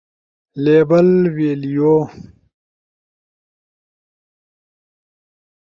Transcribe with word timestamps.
لیبل، 0.63 1.09
ویلیو 1.35 1.95